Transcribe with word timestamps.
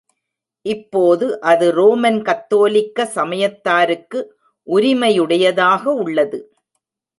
இப்போது 0.65 1.39
அது 1.41 1.71
ரோமன் 1.71 2.21
கத்தோலிக்க 2.21 3.05
சமயத்தாருக்கு 3.15 4.21
உரிமையுடையதாக 4.67 5.83
உள்ளது. 5.83 6.39